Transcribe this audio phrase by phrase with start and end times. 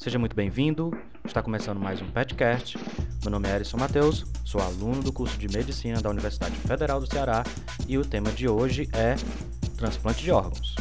[0.00, 0.98] Seja muito bem-vindo.
[1.26, 2.78] Está começando mais um podcast.
[3.22, 7.06] Meu nome é Erison Matheus, sou aluno do curso de Medicina da Universidade Federal do
[7.06, 7.44] Ceará
[7.86, 9.14] e o tema de hoje é
[9.76, 10.74] transplante de órgãos.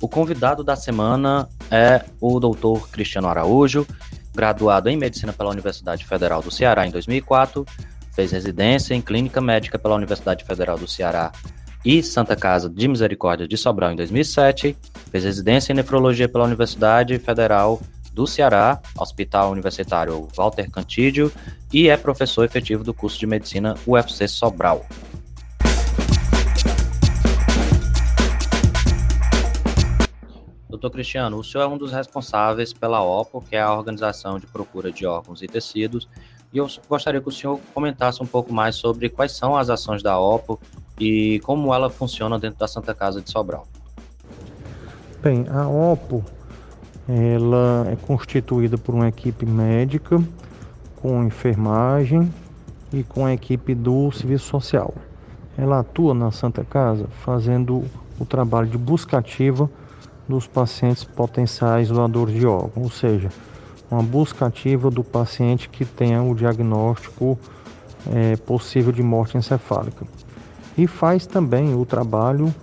[0.00, 2.86] O convidado da semana é o Dr.
[2.92, 3.84] Cristiano Araújo,
[4.32, 7.66] graduado em Medicina pela Universidade Federal do Ceará em 2004,
[8.12, 11.32] fez residência em Clínica Médica pela Universidade Federal do Ceará
[11.84, 14.76] e Santa Casa de Misericórdia de Sobral em 2007,
[15.10, 17.80] fez residência em Nefrologia pela Universidade Federal
[18.12, 21.32] do Ceará, Hospital Universitário Walter Cantídio,
[21.72, 24.86] e é professor efetivo do curso de Medicina UFC Sobral.
[30.68, 34.46] Doutor Cristiano, o senhor é um dos responsáveis pela OPO, que é a Organização de
[34.46, 36.08] Procura de Órgãos e Tecidos,
[36.52, 40.02] e eu gostaria que o senhor comentasse um pouco mais sobre quais são as ações
[40.02, 40.60] da OPO
[41.02, 43.66] e como ela funciona dentro da Santa Casa de Sobral.
[45.20, 46.24] Bem, a OPO
[47.08, 50.22] ela é constituída por uma equipe médica,
[50.96, 52.32] com enfermagem
[52.92, 54.94] e com a equipe do serviço social.
[55.58, 57.84] Ela atua na Santa Casa fazendo
[58.18, 59.68] o trabalho de busca ativa
[60.28, 63.28] dos pacientes potenciais doadores de órgãos, ou seja,
[63.90, 67.36] uma busca ativa do paciente que tenha o diagnóstico
[68.10, 70.06] é, possível de morte encefálica.
[70.76, 72.54] E faz também o trabalho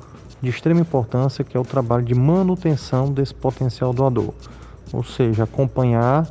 [0.41, 4.33] de extrema importância, que é o trabalho de manutenção desse potencial doador,
[4.91, 6.27] ou seja, acompanhar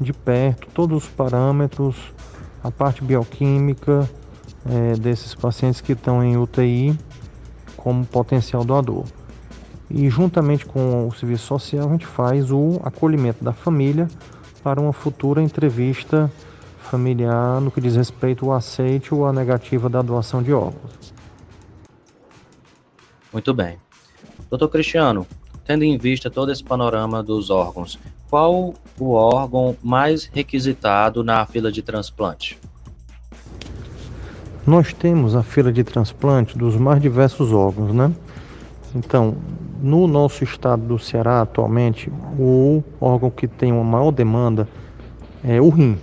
[0.00, 1.96] de perto todos os parâmetros,
[2.62, 4.08] a parte bioquímica
[4.64, 6.98] é, desses pacientes que estão em UTI
[7.76, 9.04] como potencial doador
[9.90, 14.08] e juntamente com o serviço social a gente faz o acolhimento da família
[14.62, 16.30] para uma futura entrevista
[16.78, 21.14] familiar no que diz respeito ao aceite ou à negativa da doação de órgãos.
[23.32, 23.78] Muito bem.
[24.50, 25.26] Doutor Cristiano,
[25.64, 27.98] tendo em vista todo esse panorama dos órgãos,
[28.30, 32.58] qual o órgão mais requisitado na fila de transplante?
[34.66, 38.12] Nós temos a fila de transplante dos mais diversos órgãos, né?
[38.94, 39.36] Então,
[39.80, 44.68] no nosso estado do Ceará atualmente, o órgão que tem uma maior demanda
[45.44, 45.98] é o rim.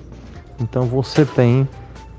[0.59, 1.67] Então você tem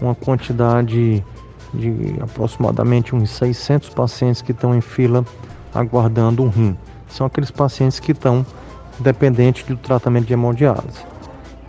[0.00, 1.25] uma quantidade
[1.72, 5.25] de aproximadamente uns 600 pacientes que estão em fila
[5.75, 6.77] aguardando um rim.
[7.09, 8.44] São aqueles pacientes que estão
[8.99, 11.04] dependentes do tratamento de hemodiálise.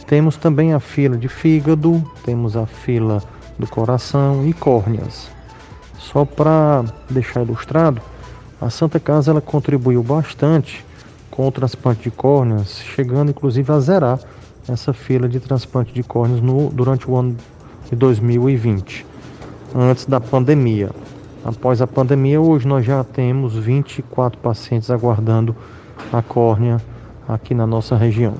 [0.07, 3.21] Temos também a fila de fígado, temos a fila
[3.59, 5.29] do coração e córneas.
[5.99, 8.01] Só para deixar ilustrado,
[8.61, 10.85] a Santa Casa ela contribuiu bastante
[11.29, 14.19] com o transplante de córneas, chegando inclusive a zerar
[14.67, 17.35] essa fila de transplante de córneas no, durante o ano
[17.89, 19.05] de 2020,
[19.75, 20.89] antes da pandemia.
[21.43, 25.55] Após a pandemia, hoje nós já temos 24 pacientes aguardando
[26.11, 26.81] a córnea
[27.27, 28.35] aqui na nossa região.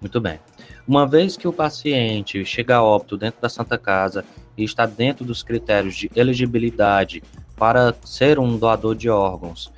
[0.00, 0.38] Muito bem.
[0.86, 4.24] Uma vez que o paciente chega a óbito dentro da Santa Casa
[4.56, 7.22] e está dentro dos critérios de elegibilidade
[7.56, 9.72] para ser um doador de órgãos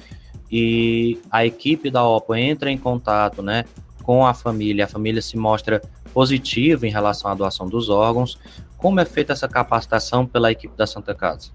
[0.51, 3.65] e a equipe da OPO entra em contato né,
[4.03, 5.83] com a família, a família se mostra
[6.15, 8.39] positiva em relação à doação dos órgãos,
[8.77, 11.51] como é feita essa capacitação pela equipe da Santa Casa?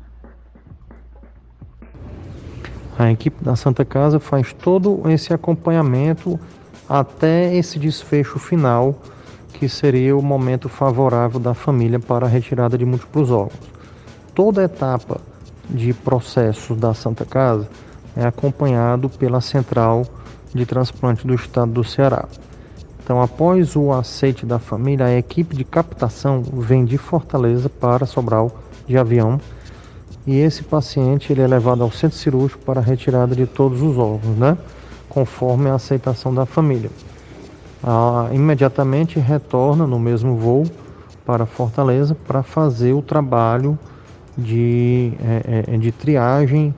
[2.98, 6.40] A equipe da Santa Casa faz todo esse acompanhamento
[6.88, 9.02] até esse desfecho final,
[9.54, 13.72] que seria o momento favorável da família para a retirada de múltiplos órgãos.
[14.36, 15.22] Toda etapa
[15.70, 17.68] de processo da Santa Casa
[18.16, 20.06] é acompanhado pela Central
[20.54, 22.28] de Transplante do Estado do Ceará.
[23.12, 28.50] Então, após o aceite da família, a equipe de captação vem de Fortaleza para Sobral
[28.88, 29.38] de avião
[30.26, 33.98] e esse paciente ele é levado ao centro cirúrgico para a retirada de todos os
[33.98, 34.58] órgãos, né?
[35.10, 36.90] conforme a aceitação da família.
[37.84, 40.64] Ah, imediatamente retorna no mesmo voo
[41.26, 43.78] para Fortaleza para fazer o trabalho
[44.38, 45.12] de,
[45.68, 46.74] é, de triagem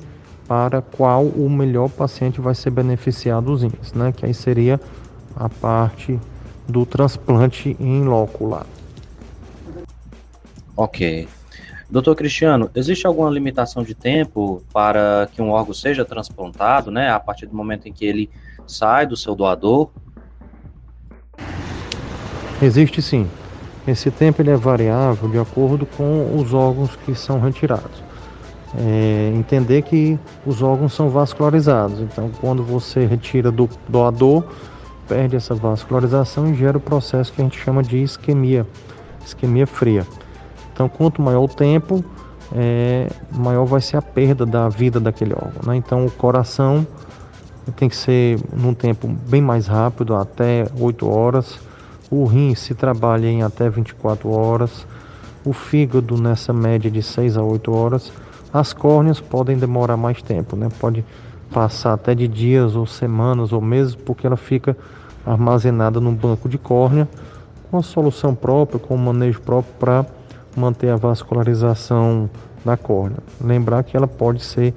[0.48, 4.12] para qual o melhor paciente vai ser beneficiado dos rins, né?
[4.12, 4.82] Que aí seria
[5.36, 6.20] a parte
[6.68, 8.66] do transplante em loco lá.
[10.76, 11.28] Ok.
[11.90, 17.12] Doutor Cristiano, existe alguma limitação de tempo para que um órgão seja transplantado, né?
[17.12, 18.30] A partir do momento em que ele
[18.66, 19.90] sai do seu doador?
[22.62, 23.30] Existe sim.
[23.88, 28.02] Esse tempo ele é variável de acordo com os órgãos que são retirados.
[28.76, 34.44] É, entender que os órgãos são vascularizados, então quando você retira do doador,
[35.08, 38.66] perde essa vascularização e gera o processo que a gente chama de isquemia,
[39.26, 40.06] isquemia fria.
[40.74, 42.04] Então, quanto maior o tempo,
[42.56, 45.62] é, maior vai ser a perda da vida daquele órgão.
[45.66, 45.76] Né?
[45.76, 46.86] Então, o coração
[47.76, 51.60] tem que ser num tempo bem mais rápido, até 8 horas.
[52.12, 54.86] O rim se trabalha em até 24 horas.
[55.46, 58.12] O fígado nessa média de 6 a 8 horas.
[58.54, 60.70] As córneas podem demorar mais tempo, né?
[60.80, 61.04] Pode
[61.54, 64.76] passar até de dias ou semanas ou meses, porque ela fica
[65.26, 67.08] armazenada num banco de córnea
[67.70, 70.06] com a solução própria, com o manejo próprio para
[70.56, 72.30] manter a vascularização
[72.66, 73.18] da córnea.
[73.40, 74.74] Lembrar que ela pode ser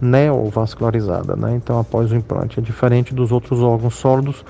[0.00, 1.54] neovascularizada, né?
[1.54, 4.44] Então, após o implante, é diferente dos outros órgãos sólidos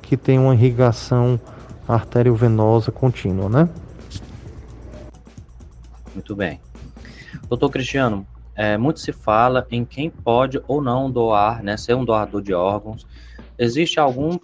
[0.00, 1.40] que tem uma irrigação
[1.88, 3.68] arteriovenosa contínua, né?
[6.14, 6.60] Muito bem.
[7.48, 12.04] Doutor Cristiano, é, muito se fala em quem pode ou não doar, né, ser um
[12.04, 13.06] doador de órgãos.
[13.58, 14.38] Existe algum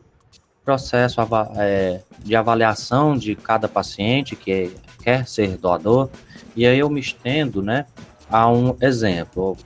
[0.65, 1.21] processo
[1.57, 4.73] é, de avaliação de cada paciente que
[5.03, 6.09] quer ser doador?
[6.55, 7.87] E aí eu me estendo, né,
[8.29, 9.57] a um exemplo.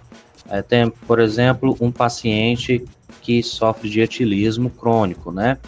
[0.49, 2.85] É, tem, por exemplo, um paciente
[3.23, 5.58] que sofre de etilismo crônico, né?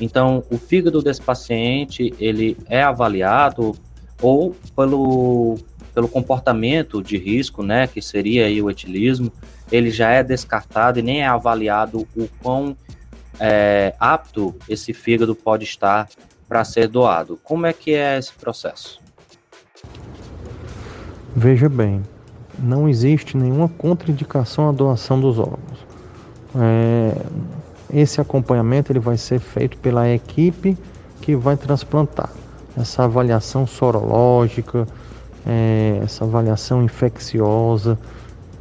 [0.00, 3.76] Então, o fígado desse paciente, ele é avaliado
[4.20, 5.58] ou pelo,
[5.98, 9.32] pelo comportamento de risco, né, que seria aí o etilismo,
[9.68, 12.76] ele já é descartado e nem é avaliado o quão
[13.40, 16.08] é, apto esse fígado pode estar
[16.48, 17.36] para ser doado.
[17.42, 19.00] Como é que é esse processo?
[21.34, 22.00] Veja bem,
[22.60, 25.84] não existe nenhuma contraindicação à doação dos órgãos.
[26.54, 27.12] É,
[27.92, 30.78] esse acompanhamento ele vai ser feito pela equipe
[31.20, 32.30] que vai transplantar.
[32.76, 34.86] Essa avaliação sorológica,
[35.46, 37.98] é, essa avaliação infecciosa,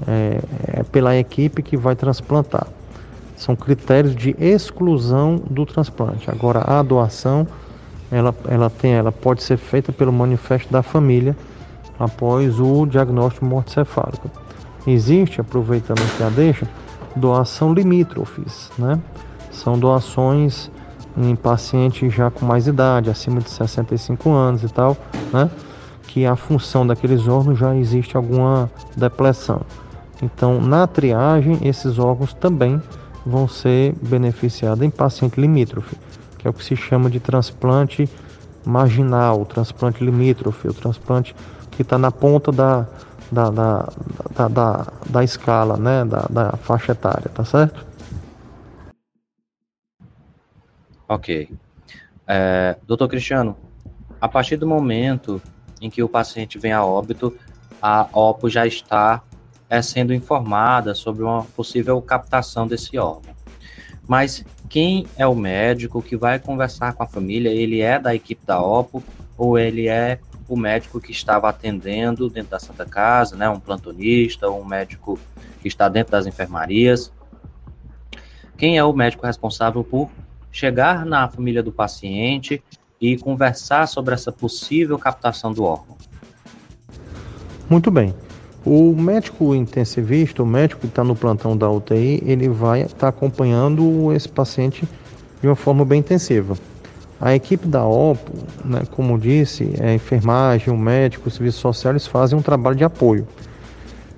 [0.08, 0.40] é,
[0.80, 2.68] é pela equipe que vai transplantar.
[3.36, 6.30] São critérios de exclusão do transplante.
[6.30, 7.48] Agora, a doação,
[8.12, 11.36] ela, ela, tem, ela pode ser feita pelo manifesto da família
[12.00, 14.30] após o diagnóstico morticefálico.
[14.86, 16.68] Existe, aproveitando aqui a deixa,
[17.16, 19.00] doação limítrofes, né?
[19.52, 20.72] São doações
[21.18, 24.96] em pacientes já com mais idade, acima de 65 anos e tal,
[25.34, 25.50] né?
[26.18, 29.62] Que a função daqueles órgãos já existe alguma depressão.
[30.20, 32.82] Então, na triagem, esses órgãos também
[33.24, 35.96] vão ser beneficiados em paciente limítrofe,
[36.40, 38.10] que é o que se chama de transplante
[38.66, 41.36] marginal, transplante limítrofe, o transplante
[41.70, 42.88] que está na ponta da,
[43.32, 43.90] da, da,
[44.34, 47.86] da, da, da escala, né, da, da faixa etária, tá certo?
[51.08, 51.48] Ok.
[52.26, 53.56] É, doutor Cristiano,
[54.20, 55.40] a partir do momento
[55.82, 57.36] em que o paciente vem a óbito,
[57.82, 59.22] a OPO já está
[59.70, 63.36] é, sendo informada sobre uma possível captação desse órgão.
[64.08, 67.50] Mas quem é o médico que vai conversar com a família?
[67.50, 69.04] Ele é da equipe da OPO
[69.38, 74.50] ou ele é o médico que estava atendendo dentro da Santa Casa, né, um plantonista,
[74.50, 75.20] um médico
[75.62, 77.12] que está dentro das enfermarias.
[78.58, 80.10] Quem é o médico responsável por
[80.52, 82.64] chegar na família do paciente
[83.00, 85.96] e conversar sobre essa possível captação do órgão?
[87.70, 88.14] Muito bem.
[88.66, 93.08] O médico intensivista, o médico que está no plantão da UTI, ele vai estar tá
[93.08, 94.88] acompanhando esse paciente
[95.42, 96.56] de uma forma bem intensiva.
[97.20, 98.32] A equipe da OPO,
[98.64, 102.76] né, como disse, é a enfermagem, o médico, o serviço social, eles fazem um trabalho
[102.76, 103.28] de apoio.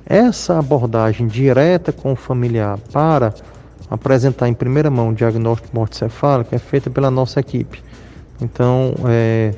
[0.05, 3.33] Essa abordagem direta com o familiar para
[3.89, 7.81] apresentar em primeira mão o diagnóstico morticefálico é feita pela nossa equipe.
[8.41, 9.53] Então, é,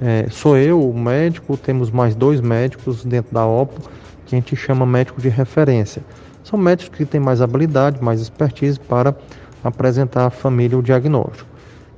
[0.00, 3.90] é, sou eu, o médico, temos mais dois médicos dentro da OPO,
[4.26, 6.02] que a gente chama médico de referência.
[6.42, 9.14] São médicos que têm mais habilidade, mais expertise para
[9.62, 11.48] apresentar à família o diagnóstico.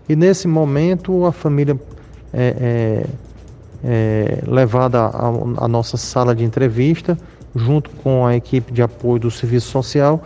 [0.09, 1.79] E nesse momento a família
[2.33, 3.07] é, é,
[3.85, 5.11] é levada
[5.57, 7.17] à nossa sala de entrevista,
[7.55, 10.23] junto com a equipe de apoio do serviço social,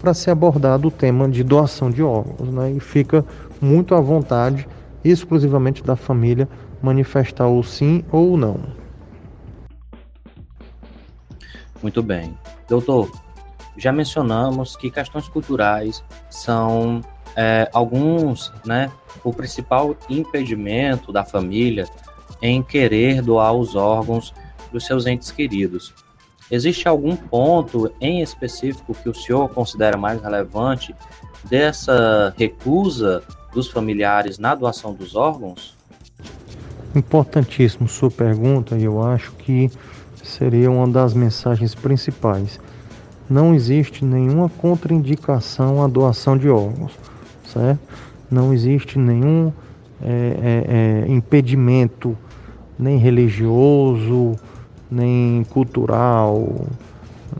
[0.00, 2.48] para ser abordado o tema de doação de órgãos.
[2.48, 2.72] Né?
[2.72, 3.24] E fica
[3.60, 4.66] muito à vontade,
[5.04, 6.48] exclusivamente da família,
[6.82, 8.60] manifestar o sim ou não.
[11.82, 12.36] Muito bem.
[12.68, 13.10] Doutor,
[13.76, 17.00] já mencionamos que questões culturais são
[17.36, 18.90] é, alguns, né,
[19.22, 21.86] o principal impedimento da família
[22.42, 24.34] em querer doar os órgãos
[24.72, 25.94] dos seus entes queridos.
[26.50, 30.94] Existe algum ponto em específico que o senhor considera mais relevante
[31.44, 35.76] dessa recusa dos familiares na doação dos órgãos?
[36.94, 39.70] Importantíssimo sua pergunta, e eu acho que
[40.22, 42.60] seria uma das mensagens principais.
[43.28, 46.92] Não existe nenhuma contraindicação à doação de órgãos
[47.48, 47.80] certo?
[48.30, 49.52] Não existe nenhum
[50.02, 52.16] é, é, é, impedimento,
[52.78, 54.36] nem religioso,
[54.90, 56.66] nem cultural,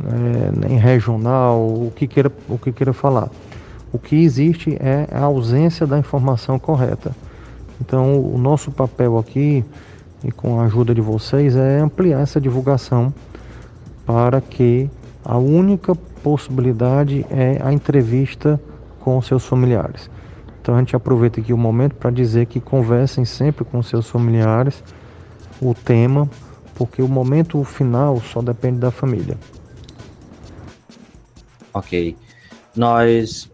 [0.02, 3.28] né, nem regional, o que queira, o que queira falar.
[3.92, 7.14] O que existe é a ausência da informação correta.
[7.80, 9.64] Então, o nosso papel aqui,
[10.22, 13.12] e com a ajuda de vocês, é ampliar essa divulgação
[14.04, 14.90] para que
[15.24, 18.60] a única possibilidade é a entrevista
[19.00, 20.10] com seus familiares.
[20.60, 24.82] Então a gente aproveita aqui o momento para dizer que conversem sempre com seus familiares
[25.60, 26.28] o tema,
[26.74, 29.36] porque o momento final só depende da família.
[31.72, 32.16] Ok.
[32.76, 33.50] Nós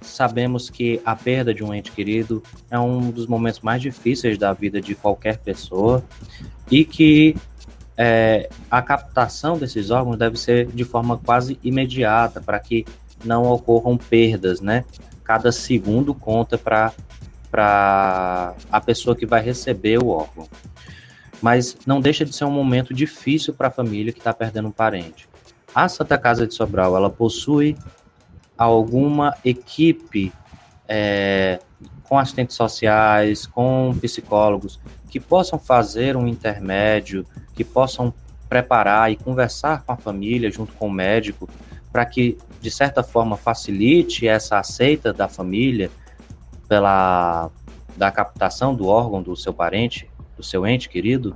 [0.00, 4.52] sabemos que a perda de um ente querido é um dos momentos mais difíceis da
[4.52, 6.04] vida de qualquer pessoa
[6.70, 7.36] e que
[7.96, 12.86] é, a captação desses órgãos deve ser de forma quase imediata para que
[13.24, 14.84] não ocorram perdas, né?
[15.24, 16.94] Cada segundo conta para
[18.70, 20.48] a pessoa que vai receber o órgão.
[21.42, 24.72] Mas não deixa de ser um momento difícil para a família que está perdendo um
[24.72, 25.28] parente.
[25.74, 27.76] A Santa Casa de Sobral, ela possui
[28.64, 30.32] alguma equipe
[30.88, 31.60] é,
[32.02, 37.24] com assistentes sociais, com psicólogos, que possam fazer um intermédio,
[37.54, 38.12] que possam
[38.48, 41.48] preparar e conversar com a família junto com o médico,
[41.92, 45.90] para que, de certa forma, facilite essa aceita da família
[46.68, 47.50] pela
[47.96, 51.34] da captação do órgão do seu parente, do seu ente querido?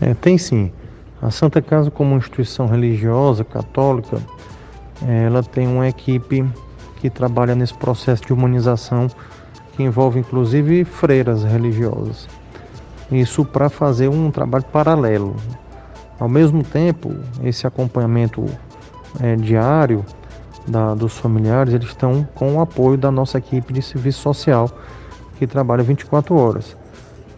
[0.00, 0.72] É, tem sim.
[1.20, 4.22] A Santa Casa, como instituição religiosa católica,
[5.02, 6.44] ela tem uma equipe
[6.96, 9.08] que trabalha nesse processo de humanização
[9.76, 12.28] que envolve inclusive freiras religiosas.
[13.10, 15.36] Isso para fazer um trabalho paralelo.
[16.18, 18.44] Ao mesmo tempo, esse acompanhamento
[19.20, 20.04] é, diário
[20.66, 24.70] da, dos familiares, eles estão com o apoio da nossa equipe de serviço social,
[25.38, 26.76] que trabalha 24 horas.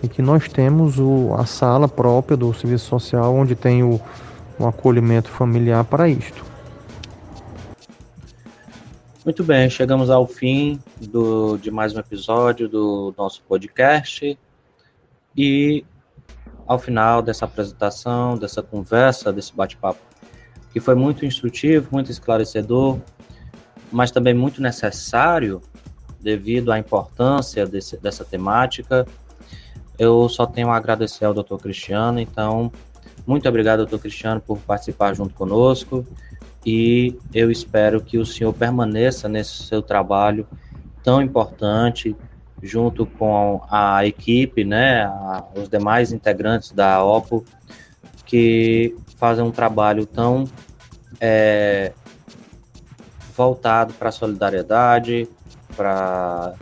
[0.03, 4.01] E que nós temos o, a sala própria do serviço social, onde tem o,
[4.59, 6.45] o acolhimento familiar para isto.
[9.25, 14.39] Muito bem, chegamos ao fim do, de mais um episódio do nosso podcast.
[15.37, 15.85] E
[16.65, 19.99] ao final dessa apresentação, dessa conversa, desse bate-papo,
[20.73, 23.01] que foi muito instrutivo, muito esclarecedor,
[23.91, 25.61] mas também muito necessário
[26.21, 29.05] devido à importância desse, dessa temática.
[29.99, 31.57] Eu só tenho a agradecer ao Dr.
[31.57, 32.71] Cristiano, então,
[33.27, 33.99] muito obrigado, Dr.
[33.99, 36.07] Cristiano, por participar junto conosco
[36.65, 40.47] e eu espero que o senhor permaneça nesse seu trabalho
[41.03, 42.17] tão importante
[42.63, 47.45] junto com a equipe, né, a, os demais integrantes da OPO
[48.27, 50.45] que fazem um trabalho tão
[51.21, 51.93] é,
[53.37, 55.29] voltado para a solidariedade,
[55.77, 56.55] para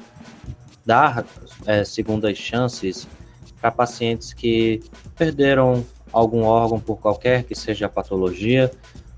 [0.84, 1.24] dar
[1.64, 3.08] é, segundas chances
[3.60, 4.80] para pacientes que
[5.16, 8.70] perderam algum órgão por qualquer que seja a patologia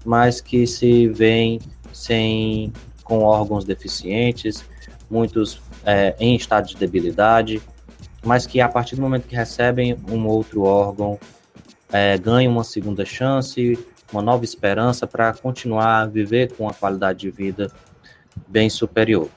[0.09, 1.61] mas que se veem
[1.93, 2.73] sem
[3.05, 4.65] com órgãos deficientes,
[5.11, 7.61] muitos é, em estado de debilidade,
[8.25, 11.19] mas que a partir do momento que recebem um outro órgão,
[11.93, 13.79] é, ganham uma segunda chance,
[14.11, 17.71] uma nova esperança para continuar a viver com uma qualidade de vida
[18.47, 19.29] bem superior.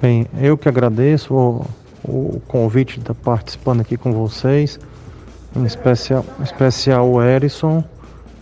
[0.00, 1.66] Bem, eu que agradeço o,
[2.04, 4.78] o convite de estar participando aqui com vocês
[5.54, 7.82] em especial, em especial o Erison,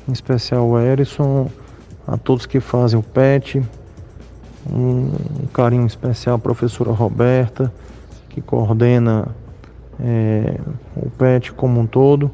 [0.08, 1.48] em especial o Erison,
[2.06, 3.62] a todos que fazem o PET,
[4.70, 5.10] um,
[5.52, 7.72] carinho especial à professora Roberta,
[8.28, 9.28] que coordena
[10.00, 10.58] é,
[10.96, 12.30] o PET como um todo,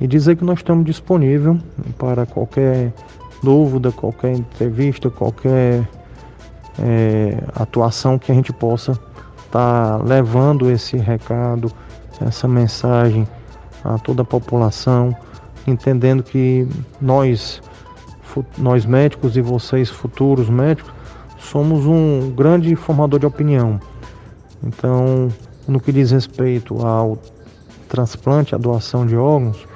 [0.00, 1.58] e dizer que nós estamos disponíveis
[1.98, 2.92] para qualquer
[3.42, 5.86] dúvida, qualquer entrevista, qualquer
[6.78, 11.70] é, atuação que a gente possa estar tá levando esse recado,
[12.20, 13.26] essa mensagem
[13.84, 15.14] a toda a população,
[15.66, 16.66] entendendo que
[17.00, 17.62] nós,
[18.58, 20.92] nós médicos e vocês futuros médicos,
[21.38, 23.80] somos um grande formador de opinião.
[24.62, 25.28] Então,
[25.66, 27.18] no que diz respeito ao
[27.88, 29.66] transplante, à doação de órgãos,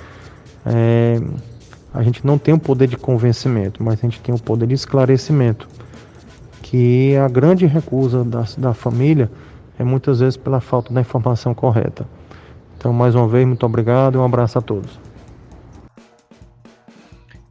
[0.66, 1.20] é,
[1.92, 4.75] a gente não tem o poder de convencimento, mas a gente tem o poder de
[4.75, 5.68] esclarecimento,
[6.62, 9.30] que a grande recusa da, da família
[9.78, 12.06] é muitas vezes pela falta da informação correta.
[12.84, 15.00] Então, mais uma vez, muito obrigado e um abraço a todos.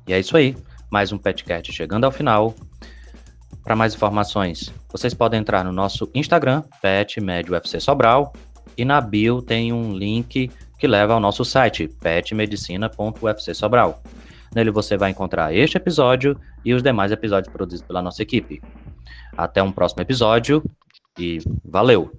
[0.08, 0.56] E é isso aí.
[0.92, 2.54] Mais um Petcast chegando ao final.
[3.64, 8.32] Para mais informações, vocês podem entrar no nosso Instagram, PetMedUFC Sobral,
[8.78, 14.04] e na bio tem um link que leva ao nosso site, petmedicina.ufc Sobral.
[14.54, 18.62] Nele você vai encontrar este episódio e os demais episódios produzidos pela nossa equipe.
[19.36, 20.64] Até um próximo episódio
[21.18, 22.12] e valeu!